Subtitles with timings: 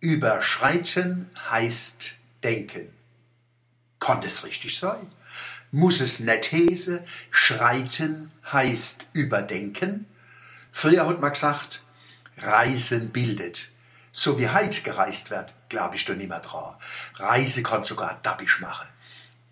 [0.00, 2.92] Überschreiten heißt denken.
[3.98, 5.12] Kann das richtig sein?
[5.72, 10.06] Muss es nicht heißen, schreiten heißt überdenken?
[10.72, 11.84] Früher hat man gesagt,
[12.38, 13.70] Reisen bildet.
[14.12, 16.74] So wie heute gereist wird, glaube ich da nicht mehr dran.
[17.16, 18.88] Reise kann sogar dabbisch machen.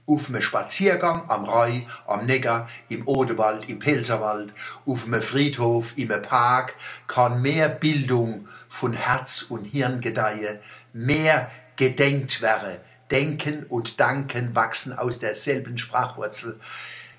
[0.08, 4.54] Auf einem Spaziergang am Rhein, am Neckar, im Odewald, im Pelzerwald,
[4.86, 6.74] auf einem Friedhof, im Park
[7.06, 10.60] kann mehr Bildung von Herz und Hirn gedeihen,
[10.94, 12.78] mehr gedenkt werden.
[13.10, 16.58] Denken und Danken wachsen aus derselben Sprachwurzel.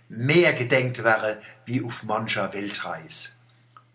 [0.07, 3.35] Mehr gedenkt werden wie auf mancher Weltreis.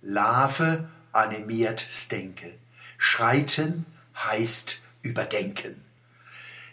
[0.03, 2.53] Lave animiert Denken.
[2.97, 5.85] Schreiten heißt überdenken.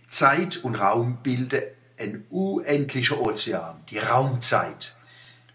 [0.08, 1.64] Zeit und Raum bilden
[2.02, 4.96] ein unendlicher Ozean, die Raumzeit.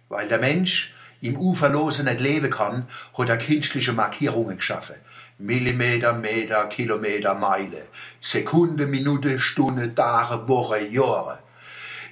[0.09, 4.97] Weil der Mensch im Uferlosen nicht leben kann, hat er künstliche Markierungen geschaffen.
[5.39, 7.89] Millimeter, Meter, Kilometer, Meile,
[8.21, 11.41] Sekunde, Minute, Stunde, Tage, Woche, Jahre.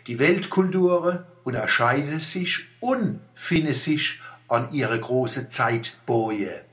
[0.07, 6.65] Die Weltkulturen unterscheiden sich und finden sich an ihre große Zeitboje.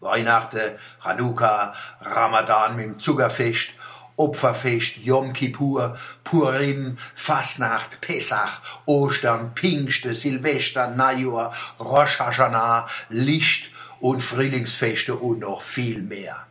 [0.00, 3.70] Weihnachten, Chanukka, Ramadan mit dem Zuckerfest,
[4.16, 15.14] Opferfest, Yom Kippur, Purim, Fasnacht, Pesach, Ostern, Pfingsten, Silvester, Najor, Rosh Hashanah, Licht und Frühlingsfeste
[15.16, 16.46] und noch viel mehr.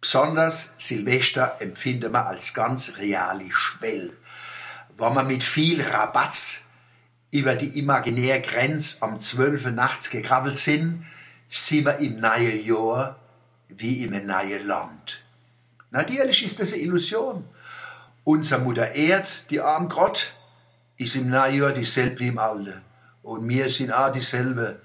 [0.00, 4.16] Besonders Silvester empfinden wir als ganz reale Schwell.
[4.96, 6.60] Wenn wir mit viel Rabatz
[7.32, 9.72] über die imaginäre Grenze am 12.
[9.72, 11.04] nachts gekrabbelt sind,
[11.48, 13.16] sind wir im neuen Jahr
[13.68, 15.22] wie im neuen Land.
[15.90, 17.44] Natürlich ist das eine Illusion.
[18.22, 20.34] Unser Mutter Erd, die arm Gott,
[20.96, 22.80] ist im neuen Jahr dieselbe wie im Alten.
[23.22, 24.80] Und wir sind auch dieselbe,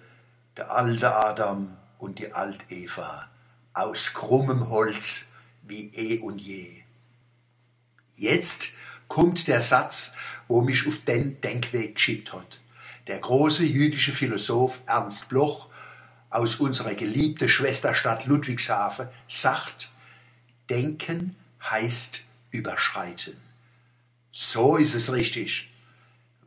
[0.57, 3.29] der alte Adam und die alte Eva,
[3.73, 5.27] aus krummem Holz
[5.63, 6.81] wie eh und je.
[8.13, 8.69] Jetzt
[9.07, 10.13] kommt der Satz,
[10.47, 12.61] wo mich auf den Denkweg geschickt hat.
[13.07, 15.67] Der große jüdische Philosoph Ernst Bloch
[16.29, 19.94] aus unserer geliebten Schwesterstadt Ludwigshafen sagt,
[20.69, 23.37] Denken heißt überschreiten.
[24.31, 25.69] So ist es richtig.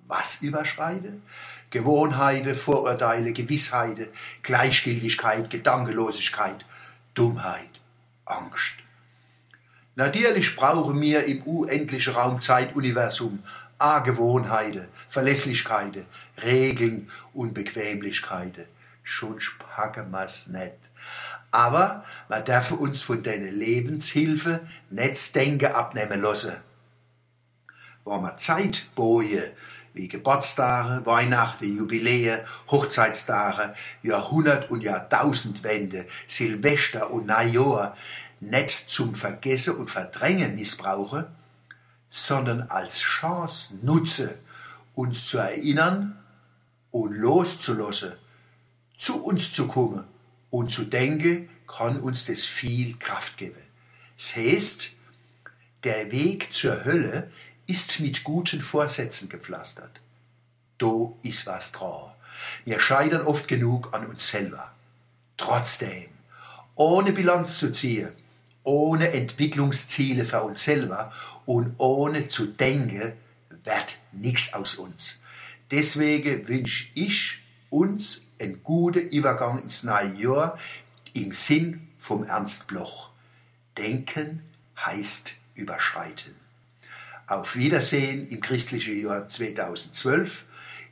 [0.07, 1.23] Was überschreiten?
[1.71, 4.09] Gewohnheiten, Vorurteile, Gewissheiten,
[4.43, 6.65] Gleichgültigkeit, Gedankenlosigkeit,
[7.15, 7.71] Dummheit,
[8.25, 8.75] Angst.
[9.97, 13.43] Natürlich brauchen wir im unendlichen Raumzeituniversum
[13.79, 16.07] A-Gewohnheiten, Verlässlichkeiten,
[16.43, 18.65] Regeln und Bequemlichkeiten.
[19.11, 20.77] Schon packen wir's nicht.
[21.51, 24.61] Aber wir dürfen uns von deiner Lebenshilfe
[24.91, 26.57] nicht Denken abnehmen lassen.
[28.05, 29.55] Wenn wir Zeitboje
[29.95, 37.97] wie Geburtstage, Weihnachten, Jubiläen, Hochzeitstage, Jahrhundert- und Jahrtausendwende, Silvester und Neujahr
[38.41, 41.25] nicht zum Vergessen und Verdrängen missbrauchen,
[42.11, 44.39] sondern als Chance nutze,
[44.95, 46.23] uns zu erinnern
[46.91, 48.13] und loszulassen,
[48.99, 50.05] zu uns zu kommen
[50.51, 53.63] und zu denken, kann uns das viel Kraft geben.
[54.17, 54.93] Das heißt,
[55.85, 57.31] der Weg zur Hölle
[57.67, 60.01] ist mit guten Vorsätzen gepflastert.
[60.79, 62.13] Da ist was dran.
[62.65, 64.73] Wir scheitern oft genug an uns selber.
[65.37, 66.09] Trotzdem,
[66.75, 68.11] ohne Bilanz zu ziehen,
[68.65, 71.13] ohne Entwicklungsziele für uns selber
[71.47, 73.13] und ohne zu denken,
[73.65, 75.23] wird nichts aus uns.
[75.71, 77.39] Deswegen wünsche ich
[77.71, 80.59] uns einen guten Übergang ins neue Jahr
[81.13, 83.11] im Sinn vom Ernst Bloch.
[83.77, 84.43] Denken
[84.77, 86.35] heißt überschreiten.
[87.27, 90.45] Auf Wiedersehen im christlichen Jahr 2012,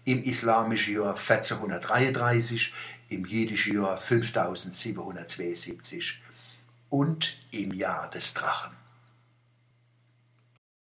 [0.04, 2.74] im islamischen Jahr 1433,
[3.08, 6.20] im jüdischen Jahr 5772
[6.90, 8.72] und im Jahr des Drachen.